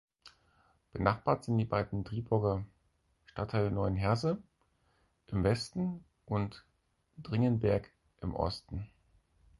Benachbart 0.93 1.43
sind 1.43 1.59
die 1.59 1.65
beiden 1.65 2.03
Driburger 2.03 2.65
Stadtteile 3.27 3.69
Neuenheerse 3.69 4.41
im 5.27 5.43
Westen 5.43 6.03
und 6.25 6.65
Dringenberg 7.21 7.91
im 8.21 8.33
Osten. 8.33 8.89